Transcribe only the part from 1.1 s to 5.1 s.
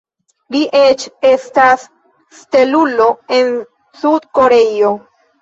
estas stelulo en Sud-Koreio.